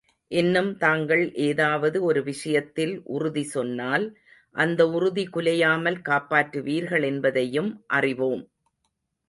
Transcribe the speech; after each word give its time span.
இன்னும் 0.31 0.69
தாங்கள் 0.77 1.21
ஏதாவது 1.41 1.97
ஒரு 2.03 2.21
விஷயத்தில் 2.23 2.95
உறுதி 3.09 3.43
சொன்னால் 3.49 4.05
அந்த 4.55 4.81
உறுதி 4.89 5.25
குலையாமல் 5.27 5.99
காப்பாற்றுவீர்கள் 6.09 7.05
என்பதையும் 7.05 7.71
அறிவோம். 7.93 8.43